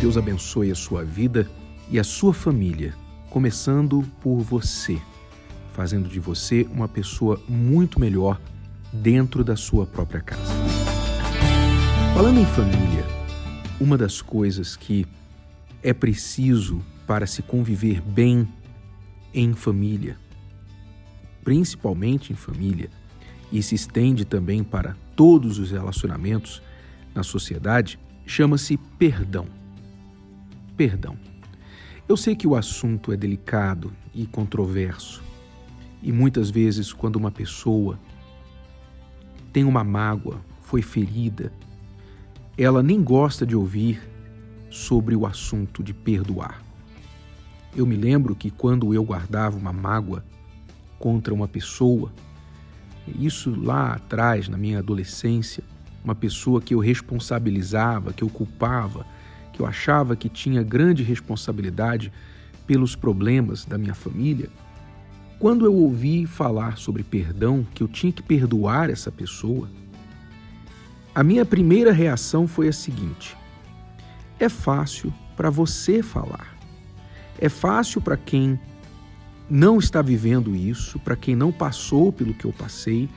Deus 0.00 0.16
abençoe 0.16 0.70
a 0.70 0.74
sua 0.74 1.04
vida 1.04 1.46
e 1.90 2.00
a 2.00 2.04
sua 2.04 2.32
família, 2.32 2.94
começando 3.28 4.02
por 4.22 4.38
você, 4.40 4.98
fazendo 5.74 6.08
de 6.08 6.18
você 6.18 6.66
uma 6.72 6.88
pessoa 6.88 7.38
muito 7.46 8.00
melhor 8.00 8.40
dentro 8.90 9.44
da 9.44 9.56
sua 9.56 9.86
própria 9.86 10.22
casa. 10.22 10.54
Falando 12.14 12.40
em 12.40 12.46
família, 12.46 13.04
uma 13.78 13.98
das 13.98 14.22
coisas 14.22 14.74
que 14.74 15.06
é 15.82 15.92
preciso 15.92 16.80
para 17.06 17.26
se 17.26 17.42
conviver 17.42 18.00
bem 18.00 18.48
em 19.34 19.52
família, 19.52 20.16
principalmente 21.44 22.32
em 22.32 22.36
família, 22.36 22.88
e 23.52 23.62
se 23.62 23.74
estende 23.74 24.24
também 24.24 24.64
para 24.64 24.96
todos 25.14 25.58
os 25.58 25.70
relacionamentos 25.70 26.62
na 27.14 27.22
sociedade, 27.22 28.00
chama-se 28.24 28.78
perdão. 28.98 29.59
Perdão. 30.80 31.14
Eu 32.08 32.16
sei 32.16 32.34
que 32.34 32.46
o 32.46 32.56
assunto 32.56 33.12
é 33.12 33.16
delicado 33.18 33.92
e 34.14 34.24
controverso, 34.24 35.22
e 36.02 36.10
muitas 36.10 36.48
vezes, 36.48 36.90
quando 36.90 37.16
uma 37.16 37.30
pessoa 37.30 38.00
tem 39.52 39.62
uma 39.62 39.84
mágoa, 39.84 40.40
foi 40.62 40.80
ferida, 40.80 41.52
ela 42.56 42.82
nem 42.82 43.04
gosta 43.04 43.44
de 43.44 43.54
ouvir 43.54 44.00
sobre 44.70 45.14
o 45.14 45.26
assunto 45.26 45.82
de 45.82 45.92
perdoar. 45.92 46.62
Eu 47.76 47.84
me 47.84 47.94
lembro 47.94 48.34
que 48.34 48.50
quando 48.50 48.94
eu 48.94 49.04
guardava 49.04 49.58
uma 49.58 49.74
mágoa 49.74 50.24
contra 50.98 51.34
uma 51.34 51.46
pessoa, 51.46 52.10
isso 53.18 53.54
lá 53.54 53.92
atrás, 53.92 54.48
na 54.48 54.56
minha 54.56 54.78
adolescência, 54.78 55.62
uma 56.02 56.14
pessoa 56.14 56.58
que 56.58 56.72
eu 56.72 56.78
responsabilizava, 56.78 58.14
que 58.14 58.24
eu 58.24 58.30
culpava, 58.30 59.04
que 59.52 59.60
eu 59.60 59.66
achava 59.66 60.16
que 60.16 60.28
tinha 60.28 60.62
grande 60.62 61.02
responsabilidade 61.02 62.12
pelos 62.66 62.94
problemas 62.94 63.64
da 63.64 63.76
minha 63.76 63.94
família, 63.94 64.48
quando 65.38 65.64
eu 65.64 65.74
ouvi 65.74 66.26
falar 66.26 66.76
sobre 66.76 67.02
perdão, 67.02 67.66
que 67.74 67.82
eu 67.82 67.88
tinha 67.88 68.12
que 68.12 68.22
perdoar 68.22 68.90
essa 68.90 69.10
pessoa, 69.10 69.68
a 71.14 71.24
minha 71.24 71.44
primeira 71.44 71.92
reação 71.92 72.46
foi 72.46 72.68
a 72.68 72.72
seguinte: 72.72 73.36
é 74.38 74.48
fácil 74.48 75.12
para 75.36 75.50
você 75.50 76.02
falar. 76.02 76.56
É 77.38 77.48
fácil 77.48 78.00
para 78.00 78.16
quem 78.16 78.60
não 79.48 79.78
está 79.78 80.02
vivendo 80.02 80.54
isso, 80.54 80.98
para 80.98 81.16
quem 81.16 81.34
não 81.34 81.50
passou 81.50 82.12
pelo 82.12 82.34
que 82.34 82.44
eu 82.44 82.52
passei, 82.52 83.08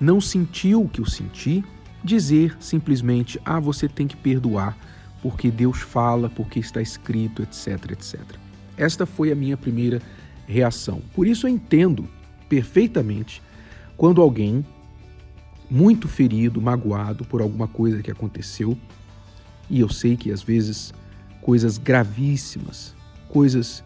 não 0.00 0.20
sentiu 0.20 0.82
o 0.82 0.88
que 0.88 1.00
eu 1.00 1.06
senti, 1.06 1.64
dizer 2.02 2.56
simplesmente: 2.58 3.40
ah, 3.44 3.60
você 3.60 3.88
tem 3.88 4.06
que 4.06 4.16
perdoar, 4.16 4.76
porque 5.26 5.50
Deus 5.50 5.80
fala, 5.80 6.30
porque 6.30 6.60
está 6.60 6.80
escrito, 6.80 7.42
etc, 7.42 7.90
etc. 7.90 8.20
Esta 8.76 9.04
foi 9.04 9.32
a 9.32 9.34
minha 9.34 9.56
primeira 9.56 10.00
reação. 10.46 11.02
Por 11.16 11.26
isso 11.26 11.48
eu 11.48 11.50
entendo 11.50 12.08
perfeitamente 12.48 13.42
quando 13.96 14.22
alguém 14.22 14.64
muito 15.68 16.06
ferido, 16.06 16.62
magoado 16.62 17.24
por 17.24 17.42
alguma 17.42 17.66
coisa 17.66 18.04
que 18.04 18.08
aconteceu, 18.08 18.78
e 19.68 19.80
eu 19.80 19.88
sei 19.88 20.16
que 20.16 20.30
às 20.30 20.44
vezes 20.44 20.94
coisas 21.42 21.76
gravíssimas, 21.76 22.94
coisas 23.28 23.82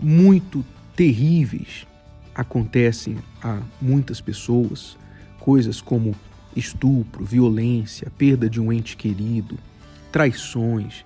muito 0.00 0.64
terríveis 0.96 1.86
acontecem 2.34 3.18
a 3.42 3.60
muitas 3.82 4.18
pessoas, 4.18 4.96
coisas 5.38 5.82
como 5.82 6.16
estupro, 6.56 7.22
violência, 7.22 8.10
perda 8.16 8.48
de 8.48 8.58
um 8.58 8.72
ente 8.72 8.96
querido, 8.96 9.58
traições 10.14 11.04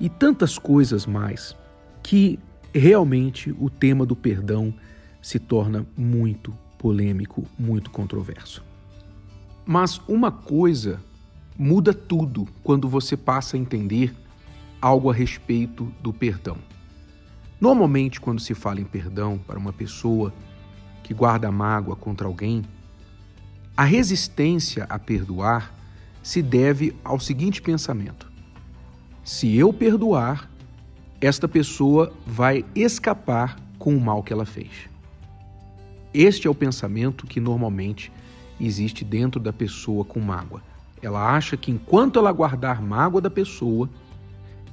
e 0.00 0.08
tantas 0.08 0.58
coisas 0.58 1.06
mais 1.06 1.56
que 2.02 2.36
realmente 2.74 3.54
o 3.60 3.70
tema 3.70 4.04
do 4.04 4.16
perdão 4.16 4.74
se 5.22 5.38
torna 5.38 5.86
muito 5.96 6.52
polêmico, 6.76 7.46
muito 7.56 7.92
controverso. 7.92 8.64
Mas 9.64 10.00
uma 10.08 10.32
coisa 10.32 11.00
muda 11.56 11.94
tudo 11.94 12.48
quando 12.64 12.88
você 12.88 13.16
passa 13.16 13.56
a 13.56 13.60
entender 13.60 14.12
algo 14.82 15.08
a 15.12 15.14
respeito 15.14 15.84
do 16.02 16.12
perdão. 16.12 16.56
Normalmente, 17.60 18.20
quando 18.20 18.40
se 18.40 18.52
fala 18.52 18.80
em 18.80 18.84
perdão 18.84 19.38
para 19.38 19.60
uma 19.60 19.72
pessoa 19.72 20.34
que 21.04 21.14
guarda 21.14 21.52
mágoa 21.52 21.94
contra 21.94 22.26
alguém, 22.26 22.64
a 23.76 23.84
resistência 23.84 24.86
a 24.90 24.98
perdoar 24.98 25.72
se 26.20 26.42
deve 26.42 26.96
ao 27.04 27.20
seguinte 27.20 27.62
pensamento: 27.62 28.29
se 29.24 29.56
eu 29.56 29.72
perdoar, 29.72 30.50
esta 31.20 31.46
pessoa 31.46 32.12
vai 32.26 32.64
escapar 32.74 33.56
com 33.78 33.94
o 33.94 34.00
mal 34.00 34.22
que 34.22 34.32
ela 34.32 34.46
fez. 34.46 34.88
Este 36.12 36.46
é 36.46 36.50
o 36.50 36.54
pensamento 36.54 37.26
que 37.26 37.40
normalmente 37.40 38.10
existe 38.60 39.04
dentro 39.04 39.40
da 39.40 39.52
pessoa 39.52 40.04
com 40.04 40.20
mágoa. 40.20 40.62
Ela 41.02 41.34
acha 41.34 41.56
que 41.56 41.70
enquanto 41.70 42.18
ela 42.18 42.32
guardar 42.32 42.82
mágoa 42.82 43.20
da 43.20 43.30
pessoa, 43.30 43.88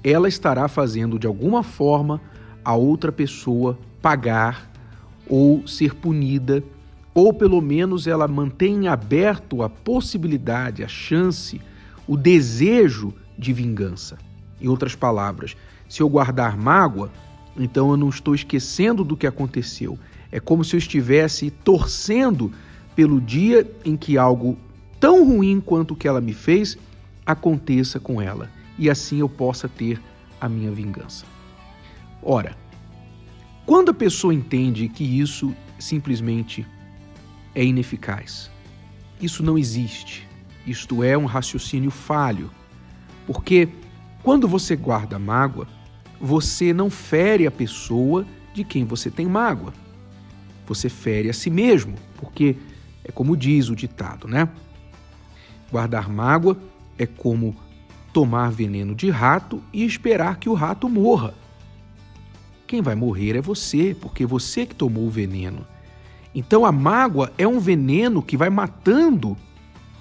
ela 0.03 0.27
estará 0.27 0.67
fazendo 0.67 1.19
de 1.19 1.27
alguma 1.27 1.63
forma 1.63 2.21
a 2.63 2.73
outra 2.73 3.11
pessoa 3.11 3.77
pagar 4.01 4.71
ou 5.29 5.67
ser 5.67 5.95
punida, 5.95 6.63
ou 7.13 7.33
pelo 7.33 7.61
menos 7.61 8.07
ela 8.07 8.27
mantém 8.27 8.87
aberto 8.87 9.61
a 9.63 9.69
possibilidade, 9.69 10.83
a 10.83 10.87
chance, 10.87 11.61
o 12.07 12.15
desejo 12.15 13.13
de 13.37 13.53
vingança. 13.53 14.17
Em 14.59 14.67
outras 14.67 14.95
palavras, 14.95 15.55
se 15.87 16.01
eu 16.01 16.09
guardar 16.09 16.57
mágoa, 16.57 17.11
então 17.55 17.91
eu 17.91 17.97
não 17.97 18.09
estou 18.09 18.35
esquecendo 18.35 19.03
do 19.03 19.17
que 19.17 19.27
aconteceu. 19.27 19.97
É 20.31 20.39
como 20.39 20.63
se 20.63 20.75
eu 20.75 20.77
estivesse 20.77 21.49
torcendo 21.49 22.51
pelo 22.95 23.21
dia 23.21 23.69
em 23.85 23.95
que 23.95 24.17
algo 24.17 24.57
tão 24.99 25.25
ruim 25.25 25.61
quanto 25.61 25.93
o 25.93 25.95
que 25.95 26.07
ela 26.07 26.19
me 26.19 26.33
fez 26.33 26.77
aconteça 27.25 27.99
com 27.99 28.21
ela 28.21 28.49
e 28.77 28.89
assim 28.89 29.19
eu 29.19 29.29
possa 29.29 29.67
ter 29.67 30.01
a 30.39 30.47
minha 30.47 30.71
vingança. 30.71 31.25
Ora, 32.21 32.55
quando 33.65 33.89
a 33.89 33.93
pessoa 33.93 34.33
entende 34.33 34.87
que 34.87 35.03
isso 35.03 35.53
simplesmente 35.79 36.65
é 37.53 37.63
ineficaz, 37.63 38.51
isso 39.19 39.43
não 39.43 39.57
existe, 39.57 40.27
isto 40.65 41.03
é 41.03 41.17
um 41.17 41.25
raciocínio 41.25 41.91
falho, 41.91 42.51
porque 43.25 43.67
quando 44.27 44.45
você 44.45 44.75
guarda 44.75 45.17
mágoa, 45.17 45.65
você 46.19 46.73
não 46.73 46.89
fere 46.89 47.47
a 47.47 47.51
pessoa 47.51 48.25
de 48.53 48.65
quem 48.65 48.83
você 48.83 49.09
tem 49.09 49.25
mágoa. 49.25 49.73
Você 50.65 50.89
fere 50.89 51.29
a 51.29 51.33
si 51.33 51.49
mesmo, 51.49 51.95
porque 52.17 52.57
é 53.05 53.09
como 53.09 53.37
diz 53.37 53.69
o 53.69 53.75
ditado, 53.75 54.27
né? 54.27 54.49
Guardar 55.71 56.09
mágoa 56.09 56.57
é 56.97 57.05
como 57.05 57.55
tomar 58.11 58.51
veneno 58.51 58.93
de 58.93 59.09
rato 59.09 59.63
e 59.71 59.85
esperar 59.85 60.35
que 60.35 60.49
o 60.49 60.53
rato 60.53 60.89
morra. 60.89 61.33
Quem 62.67 62.81
vai 62.81 62.95
morrer 62.95 63.37
é 63.37 63.41
você, 63.41 63.95
porque 63.97 64.23
é 64.23 64.27
você 64.27 64.65
que 64.65 64.75
tomou 64.75 65.07
o 65.07 65.09
veneno. 65.09 65.65
Então 66.35 66.65
a 66.65 66.71
mágoa 66.73 67.31
é 67.37 67.47
um 67.47 67.61
veneno 67.61 68.21
que 68.21 68.35
vai 68.35 68.49
matando 68.49 69.37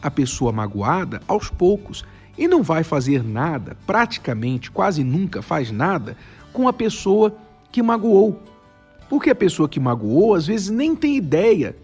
a 0.02 0.10
pessoa 0.10 0.50
magoada 0.50 1.22
aos 1.28 1.48
poucos 1.48 2.04
e 2.36 2.46
não 2.46 2.62
vai 2.62 2.84
fazer 2.84 3.22
nada, 3.22 3.76
praticamente 3.86 4.70
quase 4.70 5.02
nunca 5.02 5.40
faz 5.42 5.70
nada 5.70 6.16
com 6.52 6.68
a 6.68 6.72
pessoa 6.72 7.34
que 7.72 7.82
magoou. 7.82 8.40
Porque 9.08 9.30
a 9.30 9.34
pessoa 9.34 9.68
que 9.68 9.80
magoou 9.80 10.34
às 10.34 10.46
vezes 10.46 10.68
nem 10.68 10.94
tem 10.94 11.16
ideia 11.16 11.76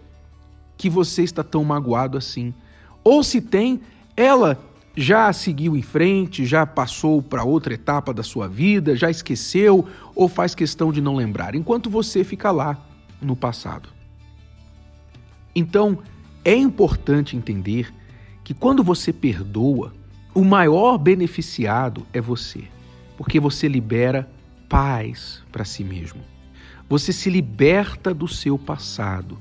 que 0.77 0.89
você 0.89 1.23
está 1.23 1.43
tão 1.43 1.63
magoado 1.63 2.17
assim. 2.17 2.53
Ou 3.03 3.23
se 3.23 3.41
tem, 3.41 3.81
ela 4.15 4.59
já 4.95 5.31
seguiu 5.33 5.75
em 5.75 5.81
frente, 5.81 6.45
já 6.45 6.65
passou 6.65 7.21
para 7.21 7.43
outra 7.43 7.73
etapa 7.73 8.13
da 8.13 8.21
sua 8.21 8.47
vida, 8.47 8.95
já 8.95 9.09
esqueceu 9.09 9.87
ou 10.15 10.27
faz 10.27 10.53
questão 10.53 10.91
de 10.91 11.01
não 11.01 11.15
lembrar, 11.15 11.55
enquanto 11.55 11.89
você 11.89 12.23
fica 12.23 12.51
lá 12.51 12.77
no 13.21 13.35
passado. 13.35 13.89
Então, 15.55 15.99
é 16.45 16.55
importante 16.55 17.35
entender 17.35 17.93
que 18.43 18.53
quando 18.53 18.83
você 18.83 19.13
perdoa, 19.13 19.93
o 20.33 20.43
maior 20.43 20.97
beneficiado 20.97 22.05
é 22.11 22.19
você, 22.19 22.63
porque 23.17 23.39
você 23.39 23.67
libera 23.67 24.29
paz 24.67 25.43
para 25.51 25.63
si 25.63 25.83
mesmo. 25.83 26.21
Você 26.89 27.13
se 27.13 27.29
liberta 27.29 28.13
do 28.13 28.27
seu 28.27 28.57
passado 28.57 29.37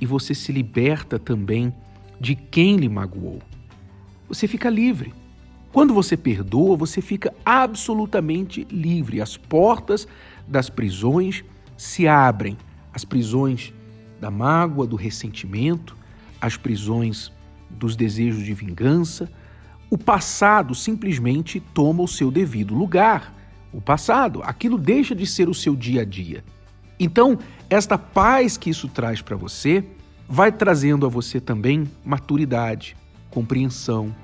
e 0.00 0.06
você 0.06 0.34
se 0.34 0.52
liberta 0.52 1.18
também 1.18 1.72
de 2.20 2.34
quem 2.34 2.76
lhe 2.76 2.88
magoou. 2.88 3.40
Você 4.28 4.46
fica 4.46 4.68
livre. 4.68 5.12
Quando 5.72 5.94
você 5.94 6.16
perdoa, 6.16 6.76
você 6.76 7.00
fica 7.00 7.32
absolutamente 7.44 8.66
livre. 8.70 9.20
As 9.20 9.36
portas 9.36 10.06
das 10.46 10.68
prisões 10.68 11.44
se 11.76 12.06
abrem 12.06 12.56
as 12.92 13.04
prisões 13.04 13.72
da 14.20 14.30
mágoa, 14.30 14.86
do 14.86 14.96
ressentimento, 14.96 15.96
as 16.40 16.56
prisões 16.56 17.32
dos 17.70 17.96
desejos 17.96 18.44
de 18.44 18.52
vingança, 18.52 19.30
o 19.90 19.98
passado 19.98 20.74
simplesmente 20.74 21.58
toma 21.58 22.02
o 22.02 22.08
seu 22.08 22.30
devido 22.30 22.74
lugar. 22.74 23.34
O 23.72 23.80
passado, 23.80 24.40
aquilo 24.44 24.78
deixa 24.78 25.14
de 25.14 25.26
ser 25.26 25.48
o 25.48 25.54
seu 25.54 25.74
dia 25.74 26.02
a 26.02 26.04
dia. 26.04 26.44
Então, 26.98 27.38
esta 27.68 27.98
paz 27.98 28.56
que 28.56 28.70
isso 28.70 28.88
traz 28.88 29.20
para 29.20 29.36
você 29.36 29.84
vai 30.28 30.52
trazendo 30.52 31.04
a 31.04 31.08
você 31.08 31.40
também 31.40 31.90
maturidade, 32.04 32.96
compreensão. 33.30 34.14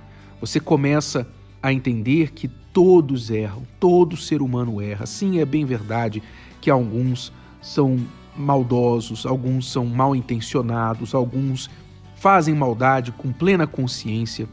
Você 0.40 0.60
começa 0.60 1.26
a 1.60 1.72
entender 1.72 2.32
que 2.32 2.46
todos 2.72 3.30
erram, 3.30 3.62
todo 3.80 4.16
ser 4.16 4.40
humano 4.40 4.80
erra. 4.80 5.04
Sim, 5.04 5.40
é 5.40 5.44
bem 5.44 5.64
verdade 5.64 6.22
que 6.60 6.70
alguns 6.70 7.32
são 7.60 7.98
maldosos, 8.36 9.26
alguns 9.26 9.72
são 9.72 9.86
mal 9.86 10.14
intencionados, 10.14 11.14
alguns 11.14 11.68
fazem 12.16 12.54
maldade 12.54 13.10
com 13.10 13.32
plena 13.32 13.66
consciência. 13.66 14.46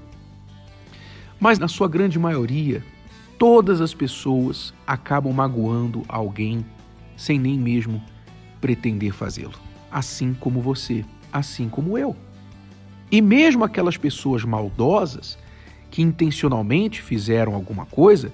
Mas 1.43 1.59
na 1.59 1.67
sua 1.67 1.89
grande 1.89 2.17
maioria, 2.17 2.81
todas 3.37 3.81
as 3.81 3.93
pessoas 3.93 4.73
acabam 4.87 5.33
magoando 5.33 6.01
alguém 6.07 6.65
sem 7.17 7.37
nem 7.37 7.59
mesmo 7.59 8.01
pretender 8.61 9.11
fazê-lo. 9.11 9.51
Assim 9.91 10.33
como 10.33 10.61
você, 10.61 11.03
assim 11.33 11.67
como 11.67 11.97
eu. 11.97 12.15
E 13.11 13.21
mesmo 13.21 13.65
aquelas 13.65 13.97
pessoas 13.97 14.45
maldosas 14.45 15.37
que 15.91 16.01
intencionalmente 16.01 17.01
fizeram 17.01 17.55
alguma 17.55 17.85
coisa, 17.87 18.31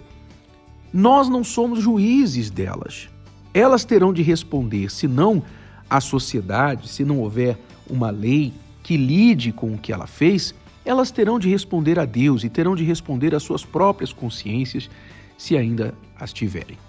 nós 0.93 1.27
não 1.27 1.43
somos 1.43 1.81
juízes 1.81 2.51
delas. 2.51 3.09
Elas 3.55 3.83
terão 3.83 4.13
de 4.13 4.21
responder, 4.21 4.91
se 4.91 5.07
não 5.07 5.41
a 5.89 5.99
sociedade, 5.99 6.87
se 6.87 7.03
não 7.03 7.17
houver 7.17 7.57
uma 7.89 8.11
lei 8.11 8.53
que 8.83 8.95
lide 8.95 9.51
com 9.51 9.73
o 9.73 9.79
que 9.79 9.91
ela 9.91 10.05
fez, 10.05 10.53
elas 10.89 11.11
terão 11.11 11.37
de 11.37 11.47
responder 11.47 11.99
a 11.99 12.05
Deus 12.05 12.43
e 12.43 12.49
terão 12.49 12.75
de 12.75 12.83
responder 12.83 13.35
às 13.35 13.43
suas 13.43 13.63
próprias 13.63 14.11
consciências, 14.11 14.89
se 15.37 15.55
ainda 15.55 15.93
as 16.19 16.33
tiverem. 16.33 16.79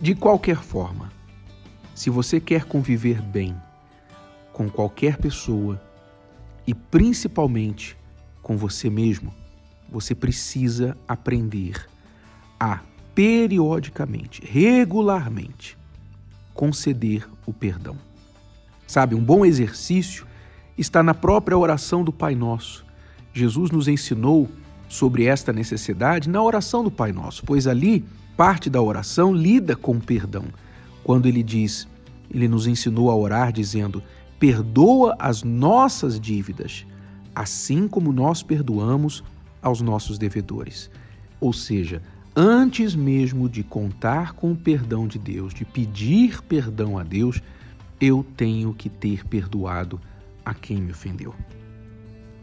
De 0.00 0.14
qualquer 0.14 0.58
forma, 0.58 1.10
se 1.96 2.10
você 2.10 2.38
quer 2.38 2.62
conviver 2.62 3.20
bem 3.20 3.56
com 4.52 4.70
qualquer 4.70 5.16
pessoa 5.16 5.82
e 6.64 6.72
principalmente 6.72 7.96
com 8.40 8.56
você 8.56 8.88
mesmo, 8.88 9.34
você 9.90 10.14
precisa 10.14 10.96
aprender 11.08 11.88
a 12.60 12.78
periodicamente, 13.16 14.46
regularmente, 14.46 15.76
conceder 16.54 17.28
o 17.44 17.52
perdão. 17.52 17.96
Sabe, 18.86 19.16
um 19.16 19.24
bom 19.24 19.44
exercício 19.44 20.24
está 20.76 21.02
na 21.02 21.14
própria 21.14 21.58
oração 21.58 22.04
do 22.04 22.12
Pai 22.12 22.36
Nosso. 22.36 22.86
Jesus 23.38 23.70
nos 23.70 23.88
ensinou 23.88 24.48
sobre 24.88 25.24
esta 25.24 25.52
necessidade 25.52 26.28
na 26.28 26.42
oração 26.42 26.82
do 26.82 26.90
Pai 26.90 27.12
Nosso, 27.12 27.44
pois 27.44 27.66
ali 27.66 28.04
parte 28.36 28.70
da 28.70 28.80
oração 28.80 29.32
lida 29.32 29.76
com 29.76 29.98
perdão. 29.98 30.44
Quando 31.04 31.26
ele 31.26 31.42
diz, 31.42 31.86
ele 32.30 32.48
nos 32.48 32.66
ensinou 32.66 33.10
a 33.10 33.16
orar 33.16 33.52
dizendo: 33.52 34.02
Perdoa 34.38 35.16
as 35.18 35.42
nossas 35.42 36.18
dívidas, 36.18 36.86
assim 37.34 37.88
como 37.88 38.12
nós 38.12 38.42
perdoamos 38.42 39.22
aos 39.62 39.80
nossos 39.80 40.18
devedores. 40.18 40.90
Ou 41.40 41.52
seja, 41.52 42.02
antes 42.34 42.94
mesmo 42.94 43.48
de 43.48 43.62
contar 43.62 44.34
com 44.34 44.52
o 44.52 44.56
perdão 44.56 45.06
de 45.06 45.18
Deus, 45.18 45.52
de 45.52 45.64
pedir 45.64 46.42
perdão 46.42 46.98
a 46.98 47.02
Deus, 47.02 47.42
eu 48.00 48.24
tenho 48.36 48.72
que 48.72 48.88
ter 48.88 49.26
perdoado 49.26 50.00
a 50.44 50.54
quem 50.54 50.78
me 50.78 50.92
ofendeu. 50.92 51.34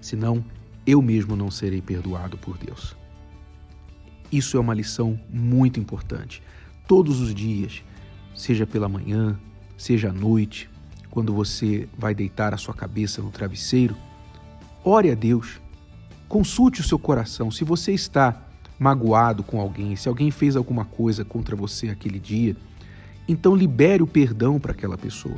Senão, 0.01 0.43
eu 0.85 1.01
mesmo 1.01 1.35
não 1.35 1.49
serei 1.49 1.81
perdoado 1.81 2.37
por 2.37 2.57
Deus. 2.57 2.95
Isso 4.31 4.57
é 4.57 4.59
uma 4.59 4.73
lição 4.73 5.19
muito 5.29 5.79
importante. 5.79 6.41
Todos 6.87 7.19
os 7.19 7.33
dias, 7.33 7.83
seja 8.33 8.67
pela 8.67 8.89
manhã, 8.89 9.39
seja 9.77 10.09
à 10.09 10.13
noite, 10.13 10.69
quando 11.09 11.33
você 11.33 11.87
vai 11.97 12.13
deitar 12.13 12.53
a 12.53 12.57
sua 12.57 12.73
cabeça 12.73 13.21
no 13.21 13.31
travesseiro, 13.31 13.95
ore 14.83 15.09
a 15.09 15.15
Deus. 15.15 15.61
Consulte 16.27 16.81
o 16.81 16.83
seu 16.83 16.99
coração. 16.99 17.49
Se 17.49 17.63
você 17.63 17.93
está 17.93 18.43
magoado 18.77 19.41
com 19.41 19.59
alguém, 19.59 19.95
se 19.95 20.09
alguém 20.09 20.29
fez 20.29 20.55
alguma 20.55 20.83
coisa 20.83 21.23
contra 21.23 21.55
você 21.55 21.89
aquele 21.89 22.19
dia, 22.19 22.55
então 23.27 23.55
libere 23.55 24.03
o 24.03 24.07
perdão 24.07 24.59
para 24.59 24.73
aquela 24.73 24.97
pessoa. 24.97 25.37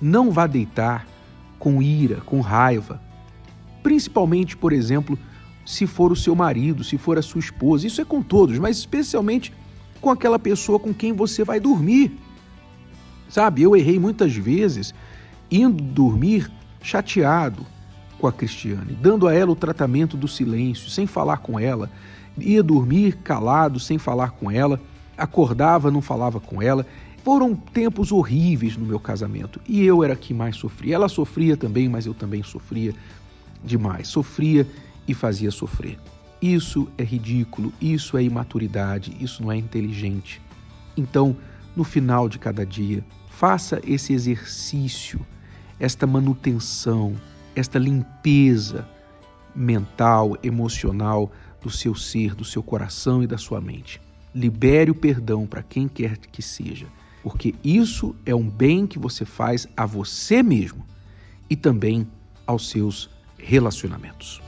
Não 0.00 0.30
vá 0.30 0.46
deitar 0.46 1.06
com 1.58 1.82
ira, 1.82 2.20
com 2.20 2.40
raiva. 2.40 3.02
Principalmente, 3.82 4.56
por 4.56 4.72
exemplo, 4.72 5.18
se 5.64 5.86
for 5.86 6.10
o 6.10 6.16
seu 6.16 6.34
marido, 6.34 6.82
se 6.82 6.96
for 6.96 7.18
a 7.18 7.22
sua 7.22 7.40
esposa. 7.40 7.86
Isso 7.86 8.00
é 8.00 8.04
com 8.04 8.22
todos, 8.22 8.58
mas 8.58 8.78
especialmente 8.78 9.52
com 10.00 10.10
aquela 10.10 10.38
pessoa 10.38 10.78
com 10.78 10.94
quem 10.94 11.12
você 11.12 11.44
vai 11.44 11.60
dormir. 11.60 12.16
Sabe, 13.28 13.62
eu 13.62 13.76
errei 13.76 13.98
muitas 13.98 14.34
vezes 14.34 14.94
indo 15.50 15.82
dormir 15.82 16.50
chateado 16.82 17.66
com 18.18 18.26
a 18.26 18.32
Cristiane, 18.32 18.96
dando 19.00 19.28
a 19.28 19.34
ela 19.34 19.52
o 19.52 19.56
tratamento 19.56 20.16
do 20.16 20.26
silêncio, 20.26 20.90
sem 20.90 21.06
falar 21.06 21.38
com 21.38 21.58
ela, 21.58 21.90
ia 22.36 22.62
dormir 22.62 23.16
calado, 23.18 23.78
sem 23.78 23.98
falar 23.98 24.30
com 24.30 24.50
ela, 24.50 24.80
acordava, 25.16 25.90
não 25.90 26.00
falava 26.00 26.40
com 26.40 26.62
ela. 26.62 26.86
Foram 27.22 27.54
tempos 27.54 28.10
horríveis 28.10 28.76
no 28.76 28.86
meu 28.86 28.98
casamento 28.98 29.60
e 29.68 29.84
eu 29.84 30.02
era 30.02 30.16
que 30.16 30.32
mais 30.32 30.56
sofria. 30.56 30.94
Ela 30.94 31.08
sofria 31.08 31.56
também, 31.56 31.88
mas 31.88 32.06
eu 32.06 32.14
também 32.14 32.42
sofria 32.42 32.94
demais. 33.64 34.08
Sofria 34.08 34.66
e 35.06 35.14
fazia 35.14 35.50
sofrer. 35.50 35.98
Isso 36.40 36.88
é 36.96 37.02
ridículo, 37.02 37.72
isso 37.80 38.16
é 38.16 38.22
imaturidade, 38.22 39.16
isso 39.20 39.42
não 39.42 39.50
é 39.50 39.56
inteligente. 39.56 40.40
Então, 40.96 41.36
no 41.74 41.84
final 41.84 42.28
de 42.28 42.38
cada 42.38 42.64
dia, 42.64 43.04
faça 43.28 43.80
esse 43.84 44.12
exercício, 44.12 45.20
esta 45.80 46.06
manutenção, 46.06 47.14
esta 47.54 47.78
limpeza 47.78 48.88
mental, 49.54 50.36
emocional 50.42 51.30
do 51.60 51.70
seu 51.70 51.94
ser, 51.94 52.34
do 52.34 52.44
seu 52.44 52.62
coração 52.62 53.22
e 53.22 53.26
da 53.26 53.36
sua 53.36 53.60
mente. 53.60 54.00
Libere 54.34 54.90
o 54.90 54.94
perdão 54.94 55.46
para 55.46 55.62
quem 55.62 55.88
quer 55.88 56.18
que 56.18 56.42
seja, 56.42 56.86
porque 57.22 57.54
isso 57.64 58.14
é 58.24 58.34
um 58.34 58.48
bem 58.48 58.86
que 58.86 58.98
você 58.98 59.24
faz 59.24 59.66
a 59.76 59.84
você 59.84 60.42
mesmo 60.42 60.86
e 61.50 61.56
também 61.56 62.06
aos 62.46 62.68
seus 62.70 63.10
relacionamentos. 63.38 64.42